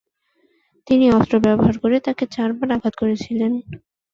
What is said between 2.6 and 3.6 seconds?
আঘাত করেছিলেন।